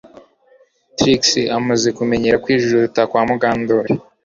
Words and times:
Trix 0.97 1.21
amaze 1.57 1.87
kumenyera 1.97 2.41
kwijujuta 2.43 3.01
kwa 3.09 3.21
Mukandoli 3.27 3.91